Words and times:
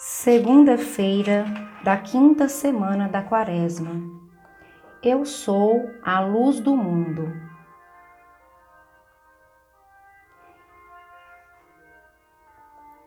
Segunda-feira 0.00 1.44
da 1.82 1.96
quinta 1.96 2.48
semana 2.48 3.08
da 3.08 3.20
Quaresma. 3.20 4.00
Eu 5.02 5.24
sou 5.24 5.90
a 6.04 6.20
luz 6.20 6.60
do 6.60 6.76
mundo. 6.76 7.32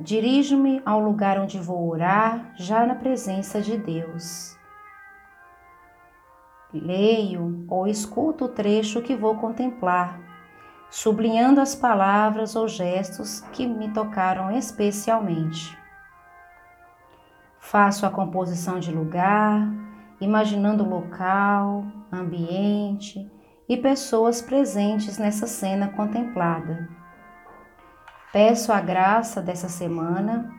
Dirijo-me 0.00 0.82
ao 0.84 0.98
lugar 0.98 1.38
onde 1.38 1.60
vou 1.60 1.88
orar, 1.88 2.52
já 2.56 2.84
na 2.84 2.96
presença 2.96 3.62
de 3.62 3.78
Deus. 3.78 4.58
Leio 6.74 7.64
ou 7.68 7.86
escuto 7.86 8.46
o 8.46 8.48
trecho 8.48 9.00
que 9.00 9.14
vou 9.14 9.36
contemplar, 9.36 10.20
sublinhando 10.90 11.60
as 11.60 11.72
palavras 11.72 12.56
ou 12.56 12.66
gestos 12.66 13.42
que 13.52 13.64
me 13.64 13.92
tocaram 13.92 14.50
especialmente. 14.50 15.79
Faço 17.70 18.04
a 18.04 18.10
composição 18.10 18.80
de 18.80 18.90
lugar, 18.90 19.64
imaginando 20.20 20.82
local, 20.82 21.84
ambiente 22.10 23.30
e 23.68 23.76
pessoas 23.76 24.42
presentes 24.42 25.18
nessa 25.18 25.46
cena 25.46 25.86
contemplada. 25.86 26.88
Peço 28.32 28.72
a 28.72 28.80
graça 28.80 29.40
dessa 29.40 29.68
semana 29.68 30.52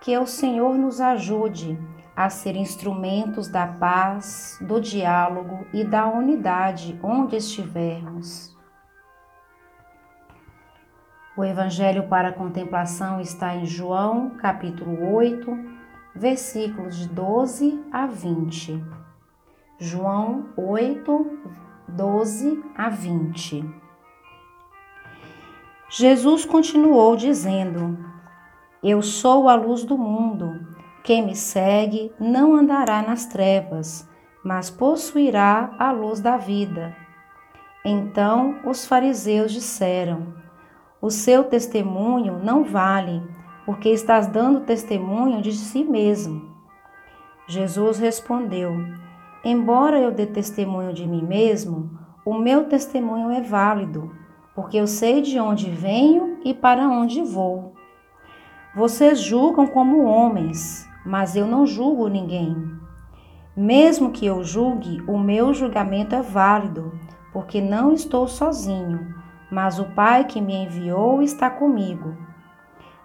que 0.00 0.16
o 0.16 0.24
Senhor 0.24 0.78
nos 0.78 1.00
ajude 1.00 1.76
a 2.14 2.30
ser 2.30 2.54
instrumentos 2.54 3.48
da 3.48 3.66
paz, 3.66 4.56
do 4.60 4.80
diálogo 4.80 5.66
e 5.72 5.82
da 5.82 6.06
unidade 6.06 6.96
onde 7.02 7.34
estivermos. 7.34 8.56
O 11.36 11.42
Evangelho 11.42 12.06
para 12.06 12.28
a 12.28 12.32
contemplação 12.32 13.20
está 13.20 13.56
em 13.56 13.66
João, 13.66 14.30
capítulo 14.38 15.12
8, 15.12 15.79
versículos 16.14 16.96
de 16.96 17.08
12 17.08 17.84
a 17.92 18.06
20. 18.06 18.82
João 19.78 20.48
8, 20.56 21.38
12 21.88 22.64
a 22.76 22.88
20. 22.88 23.64
Jesus 25.88 26.44
continuou 26.44 27.16
dizendo: 27.16 27.98
Eu 28.82 29.02
sou 29.02 29.48
a 29.48 29.54
luz 29.54 29.84
do 29.84 29.96
mundo. 29.96 30.66
Quem 31.02 31.24
me 31.24 31.34
segue 31.34 32.12
não 32.20 32.54
andará 32.54 33.02
nas 33.02 33.26
trevas, 33.26 34.08
mas 34.44 34.70
possuirá 34.70 35.74
a 35.78 35.90
luz 35.90 36.20
da 36.20 36.36
vida. 36.36 36.94
Então 37.84 38.60
os 38.64 38.86
fariseus 38.86 39.50
disseram: 39.50 40.34
O 41.00 41.10
seu 41.10 41.44
testemunho 41.44 42.38
não 42.38 42.62
vale 42.62 43.22
porque 43.64 43.88
estás 43.90 44.26
dando 44.26 44.60
testemunho 44.60 45.40
de 45.40 45.52
si 45.52 45.84
mesmo. 45.84 46.50
Jesus 47.46 47.98
respondeu: 47.98 48.74
Embora 49.44 49.98
eu 49.98 50.10
dê 50.10 50.26
testemunho 50.26 50.92
de 50.92 51.06
mim 51.06 51.22
mesmo, 51.22 51.90
o 52.24 52.34
meu 52.34 52.64
testemunho 52.64 53.30
é 53.30 53.40
válido, 53.40 54.14
porque 54.54 54.76
eu 54.76 54.86
sei 54.86 55.22
de 55.22 55.38
onde 55.40 55.70
venho 55.70 56.38
e 56.44 56.52
para 56.52 56.88
onde 56.88 57.22
vou. 57.22 57.74
Vocês 58.74 59.20
julgam 59.20 59.66
como 59.66 60.04
homens, 60.04 60.88
mas 61.04 61.34
eu 61.34 61.46
não 61.46 61.66
julgo 61.66 62.06
ninguém. 62.08 62.54
Mesmo 63.56 64.12
que 64.12 64.24
eu 64.24 64.44
julgue, 64.44 65.02
o 65.08 65.18
meu 65.18 65.52
julgamento 65.52 66.14
é 66.14 66.22
válido, 66.22 66.92
porque 67.32 67.60
não 67.60 67.92
estou 67.92 68.28
sozinho, 68.28 69.12
mas 69.50 69.78
o 69.78 69.86
Pai 69.86 70.24
que 70.24 70.40
me 70.40 70.54
enviou 70.54 71.20
está 71.20 71.50
comigo. 71.50 72.16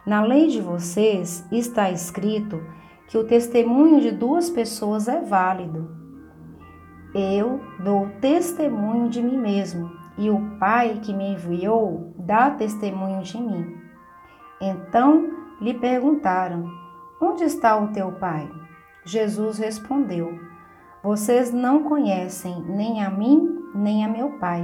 Na 0.06 0.22
lei 0.22 0.48
de 0.48 0.62
vocês 0.62 1.44
está 1.52 1.90
escrito 1.90 2.62
que 3.08 3.18
o 3.18 3.24
testemunho 3.24 4.00
de 4.00 4.12
duas 4.12 4.52
pessoas 4.52 5.08
é 5.08 5.20
válido. 5.20 5.90
Eu 7.14 7.60
dou 7.84 8.10
testemunho 8.22 9.10
de 9.10 9.20
mim 9.22 9.38
mesmo 9.38 9.90
e 10.16 10.30
o 10.30 10.58
Pai 10.60 11.00
que 11.02 11.12
me 11.12 11.30
enviou 11.30 12.14
dá 12.20 12.52
testemunho 12.52 13.24
de 13.24 13.42
mim. 13.42 13.78
Então 14.62 15.30
lhe 15.60 15.74
perguntaram: 15.74 16.70
Onde 17.20 17.44
está 17.44 17.76
o 17.76 17.88
teu 17.88 18.12
Pai? 18.12 18.48
Jesus 19.04 19.58
respondeu: 19.58 20.38
Vocês 21.02 21.52
não 21.52 21.84
conhecem 21.84 22.64
nem 22.68 23.04
a 23.04 23.10
mim, 23.10 23.72
nem 23.74 24.06
a 24.06 24.08
meu 24.08 24.38
Pai. 24.38 24.64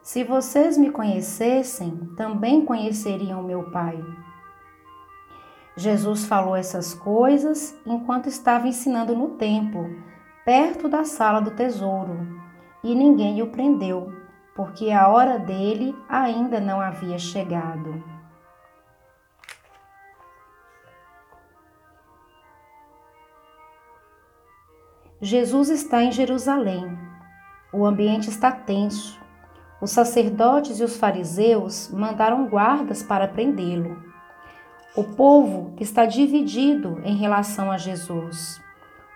Se 0.00 0.24
vocês 0.24 0.78
me 0.78 0.90
conhecessem, 0.90 2.08
também 2.16 2.64
conheceriam 2.64 3.42
meu 3.42 3.70
Pai. 3.70 4.02
Jesus 5.76 6.24
falou 6.24 6.56
essas 6.56 6.94
coisas 6.94 7.78
enquanto 7.84 8.28
estava 8.28 8.66
ensinando 8.66 9.14
no 9.14 9.30
templo, 9.30 9.94
perto 10.42 10.88
da 10.88 11.04
sala 11.04 11.38
do 11.38 11.50
tesouro, 11.50 12.26
e 12.82 12.94
ninguém 12.94 13.42
o 13.42 13.48
prendeu, 13.48 14.10
porque 14.54 14.90
a 14.90 15.06
hora 15.08 15.38
dele 15.38 15.94
ainda 16.08 16.58
não 16.58 16.80
havia 16.80 17.18
chegado. 17.18 18.02
Jesus 25.20 25.68
está 25.68 26.02
em 26.02 26.12
Jerusalém. 26.12 26.98
O 27.72 27.84
ambiente 27.84 28.30
está 28.30 28.50
tenso. 28.52 29.20
Os 29.80 29.90
sacerdotes 29.90 30.78
e 30.78 30.84
os 30.84 30.96
fariseus 30.96 31.90
mandaram 31.90 32.46
guardas 32.46 33.02
para 33.02 33.28
prendê-lo. 33.28 34.05
O 34.96 35.04
povo 35.04 35.74
está 35.78 36.06
dividido 36.06 37.02
em 37.04 37.14
relação 37.16 37.70
a 37.70 37.76
Jesus. 37.76 38.58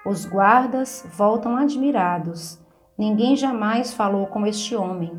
Os 0.05 0.27
guardas 0.27 1.09
voltam 1.17 1.57
admirados. 1.57 2.61
Ninguém 2.99 3.35
jamais 3.35 3.91
falou 3.91 4.27
com 4.27 4.47
este 4.47 4.77
homem. 4.77 5.19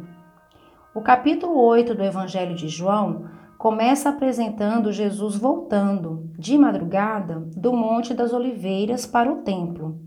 O 0.93 1.01
capítulo 1.01 1.59
8 1.59 1.95
do 1.95 2.03
Evangelho 2.03 2.53
de 2.53 2.67
João 2.69 3.25
começa 3.57 4.09
apresentando 4.09 4.91
Jesus 4.91 5.35
voltando, 5.35 6.29
de 6.37 6.55
madrugada, 6.59 7.39
do 7.57 7.73
Monte 7.73 8.13
das 8.13 8.31
Oliveiras 8.31 9.03
para 9.07 9.31
o 9.31 9.37
templo, 9.37 9.99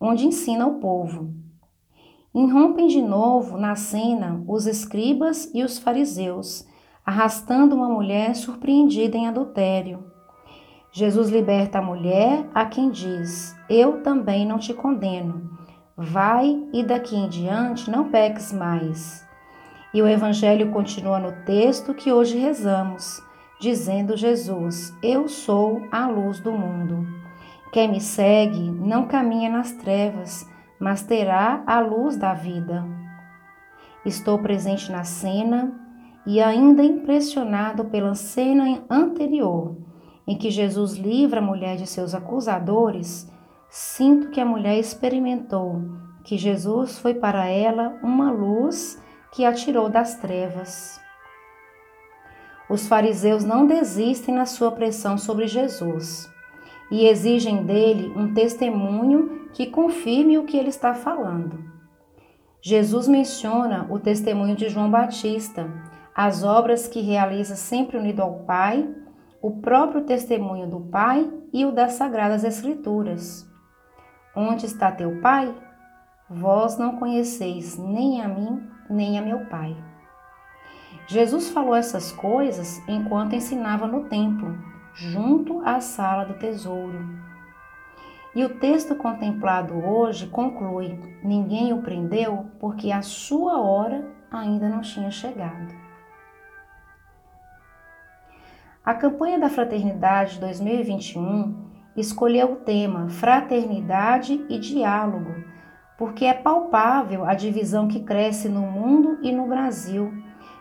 onde 0.00 0.24
ensina 0.24 0.68
o 0.68 0.78
povo. 0.78 1.34
Irrompem 2.32 2.86
de 2.86 3.02
novo 3.02 3.56
na 3.58 3.74
cena 3.74 4.40
os 4.46 4.68
escribas 4.68 5.50
e 5.52 5.64
os 5.64 5.80
fariseus, 5.80 6.64
arrastando 7.06 7.76
uma 7.76 7.88
mulher 7.88 8.34
surpreendida 8.34 9.16
em 9.16 9.28
adultério. 9.28 10.04
Jesus 10.90 11.28
liberta 11.28 11.78
a 11.78 11.82
mulher 11.82 12.48
a 12.52 12.66
quem 12.66 12.90
diz: 12.90 13.56
Eu 13.70 14.02
também 14.02 14.44
não 14.44 14.58
te 14.58 14.74
condeno. 14.74 15.56
Vai 15.96 16.64
e 16.72 16.82
daqui 16.82 17.14
em 17.14 17.28
diante 17.28 17.90
não 17.90 18.10
peques 18.10 18.52
mais. 18.52 19.24
E 19.94 20.02
o 20.02 20.08
evangelho 20.08 20.72
continua 20.72 21.20
no 21.20 21.32
texto 21.44 21.94
que 21.94 22.12
hoje 22.12 22.36
rezamos, 22.38 23.22
dizendo 23.60 24.16
Jesus: 24.16 24.92
Eu 25.00 25.28
sou 25.28 25.80
a 25.92 26.08
luz 26.08 26.40
do 26.40 26.50
mundo. 26.50 27.06
Quem 27.72 27.88
me 27.88 28.00
segue 28.00 28.70
não 28.70 29.06
caminha 29.06 29.50
nas 29.50 29.72
trevas, 29.72 30.50
mas 30.80 31.02
terá 31.02 31.62
a 31.66 31.78
luz 31.78 32.16
da 32.16 32.34
vida. 32.34 32.84
Estou 34.04 34.38
presente 34.38 34.90
na 34.90 35.04
cena 35.04 35.85
e 36.26 36.42
ainda 36.42 36.82
impressionado 36.82 37.84
pela 37.84 38.14
cena 38.14 38.82
anterior, 38.90 39.76
em 40.26 40.36
que 40.36 40.50
Jesus 40.50 40.94
livra 40.94 41.38
a 41.38 41.42
mulher 41.42 41.76
de 41.76 41.86
seus 41.86 42.14
acusadores, 42.14 43.30
sinto 43.70 44.30
que 44.30 44.40
a 44.40 44.44
mulher 44.44 44.78
experimentou 44.78 45.82
que 46.24 46.36
Jesus 46.36 46.98
foi 46.98 47.14
para 47.14 47.46
ela 47.46 47.96
uma 48.02 48.32
luz 48.32 49.00
que 49.30 49.44
a 49.44 49.52
tirou 49.52 49.88
das 49.88 50.16
trevas. 50.16 51.00
Os 52.68 52.88
fariseus 52.88 53.44
não 53.44 53.64
desistem 53.64 54.34
na 54.34 54.44
sua 54.44 54.72
pressão 54.72 55.16
sobre 55.16 55.46
Jesus 55.46 56.28
e 56.90 57.06
exigem 57.06 57.62
dele 57.62 58.12
um 58.16 58.34
testemunho 58.34 59.48
que 59.52 59.66
confirme 59.66 60.36
o 60.36 60.44
que 60.44 60.56
ele 60.56 60.68
está 60.68 60.94
falando. 60.94 61.64
Jesus 62.60 63.06
menciona 63.06 63.86
o 63.88 64.00
testemunho 64.00 64.56
de 64.56 64.68
João 64.68 64.90
Batista, 64.90 65.70
as 66.16 66.42
obras 66.42 66.88
que 66.88 67.02
realiza 67.02 67.56
sempre 67.56 67.98
unido 67.98 68.22
ao 68.22 68.36
Pai, 68.44 68.88
o 69.42 69.60
próprio 69.60 70.04
testemunho 70.04 70.66
do 70.66 70.80
Pai 70.80 71.30
e 71.52 71.66
o 71.66 71.70
das 71.70 71.92
Sagradas 71.92 72.42
Escrituras. 72.42 73.46
Onde 74.34 74.64
está 74.64 74.90
teu 74.90 75.20
Pai? 75.20 75.54
Vós 76.30 76.78
não 76.78 76.96
conheceis 76.96 77.76
nem 77.76 78.22
a 78.22 78.28
mim, 78.28 78.66
nem 78.88 79.18
a 79.18 79.22
meu 79.22 79.44
Pai. 79.44 79.76
Jesus 81.06 81.50
falou 81.50 81.74
essas 81.74 82.10
coisas 82.12 82.80
enquanto 82.88 83.34
ensinava 83.34 83.86
no 83.86 84.04
templo, 84.08 84.56
junto 84.94 85.60
à 85.66 85.80
sala 85.80 86.24
do 86.24 86.38
tesouro. 86.38 86.98
E 88.34 88.42
o 88.42 88.58
texto 88.58 88.94
contemplado 88.96 89.74
hoje 89.74 90.28
conclui: 90.28 90.98
ninguém 91.22 91.74
o 91.74 91.82
prendeu 91.82 92.46
porque 92.58 92.90
a 92.90 93.02
sua 93.02 93.60
hora 93.60 94.10
ainda 94.30 94.66
não 94.66 94.80
tinha 94.80 95.10
chegado. 95.10 95.85
A 98.86 98.94
campanha 98.94 99.36
da 99.36 99.48
Fraternidade 99.48 100.38
2021 100.38 101.56
escolheu 101.96 102.52
o 102.52 102.56
tema 102.58 103.08
Fraternidade 103.08 104.46
e 104.48 104.60
Diálogo, 104.60 105.34
porque 105.98 106.24
é 106.24 106.32
palpável 106.32 107.24
a 107.24 107.34
divisão 107.34 107.88
que 107.88 108.04
cresce 108.04 108.48
no 108.48 108.60
mundo 108.60 109.18
e 109.22 109.32
no 109.32 109.48
Brasil, 109.48 110.14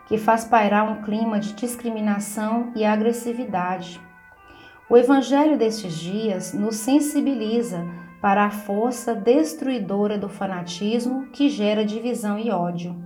que 0.07 0.17
faz 0.17 0.43
pairar 0.43 0.91
um 0.91 1.03
clima 1.03 1.39
de 1.39 1.53
discriminação 1.53 2.71
e 2.75 2.83
agressividade. 2.83 4.01
O 4.89 4.97
Evangelho 4.97 5.55
destes 5.55 5.93
dias 5.93 6.51
nos 6.51 6.77
sensibiliza 6.77 7.85
para 8.23 8.45
a 8.45 8.49
força 8.49 9.13
destruidora 9.13 10.17
do 10.17 10.29
fanatismo 10.29 11.27
que 11.27 11.47
gera 11.47 11.85
divisão 11.85 12.39
e 12.39 12.49
ódio. 12.49 13.04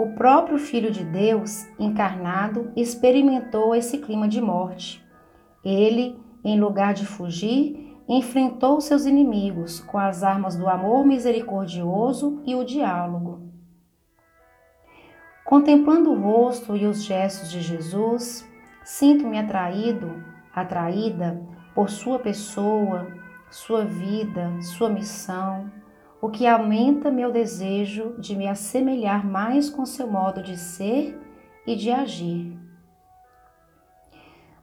O 0.00 0.14
próprio 0.14 0.56
Filho 0.56 0.90
de 0.90 1.04
Deus, 1.04 1.68
encarnado, 1.78 2.72
experimentou 2.74 3.74
esse 3.74 3.98
clima 3.98 4.26
de 4.26 4.40
morte. 4.40 5.04
Ele, 5.62 6.18
em 6.42 6.58
lugar 6.58 6.94
de 6.94 7.04
fugir, 7.04 7.98
enfrentou 8.08 8.80
seus 8.80 9.04
inimigos 9.04 9.80
com 9.80 9.98
as 9.98 10.22
armas 10.22 10.56
do 10.56 10.70
amor 10.70 11.04
misericordioso 11.04 12.40
e 12.46 12.54
o 12.54 12.64
diálogo. 12.64 13.42
Contemplando 15.44 16.10
o 16.12 16.18
rosto 16.18 16.74
e 16.74 16.86
os 16.86 17.04
gestos 17.04 17.50
de 17.50 17.60
Jesus, 17.60 18.48
sinto-me 18.82 19.38
atraído, 19.38 20.24
atraída 20.54 21.46
por 21.74 21.90
sua 21.90 22.18
pessoa, 22.18 23.06
sua 23.50 23.84
vida, 23.84 24.50
sua 24.62 24.88
missão, 24.88 25.70
o 26.20 26.28
que 26.28 26.46
aumenta 26.46 27.10
meu 27.10 27.32
desejo 27.32 28.14
de 28.18 28.36
me 28.36 28.46
assemelhar 28.46 29.26
mais 29.26 29.70
com 29.70 29.86
seu 29.86 30.06
modo 30.06 30.42
de 30.42 30.56
ser 30.56 31.18
e 31.66 31.74
de 31.74 31.90
agir. 31.90 32.58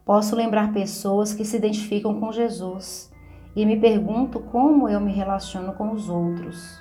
Posso 0.06 0.36
lembrar 0.36 0.72
pessoas 0.72 1.34
que 1.34 1.44
se 1.44 1.58
identificam 1.58 2.20
com 2.20 2.32
Jesus 2.32 3.12
e 3.56 3.66
me 3.66 3.80
pergunto 3.80 4.40
como 4.40 4.88
eu 4.88 5.02
me 5.02 5.12
relaciono 5.12 5.74
com 5.74 5.92
os 5.92 6.10
outros. 6.10 6.80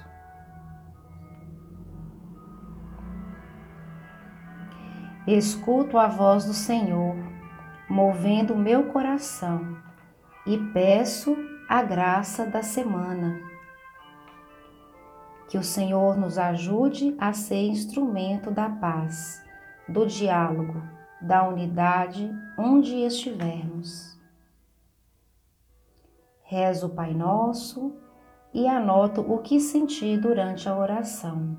Escuto 5.26 5.98
a 5.98 6.06
voz 6.06 6.44
do 6.44 6.52
Senhor, 6.52 7.16
movendo 7.88 8.54
meu 8.54 8.84
coração, 8.92 9.76
e 10.46 10.56
peço 10.72 11.36
a 11.68 11.82
graça 11.82 12.46
da 12.46 12.62
semana 12.62 13.55
que 15.48 15.56
o 15.56 15.62
Senhor 15.62 16.16
nos 16.16 16.38
ajude 16.38 17.14
a 17.18 17.32
ser 17.32 17.68
instrumento 17.68 18.50
da 18.50 18.68
paz, 18.68 19.42
do 19.88 20.06
diálogo, 20.06 20.82
da 21.20 21.48
unidade 21.48 22.30
onde 22.58 22.96
estivermos. 22.96 24.16
Rezo 26.42 26.86
o 26.86 26.90
Pai 26.90 27.14
Nosso 27.14 27.96
e 28.52 28.66
anoto 28.66 29.20
o 29.20 29.38
que 29.38 29.60
senti 29.60 30.16
durante 30.16 30.68
a 30.68 30.76
oração. 30.76 31.56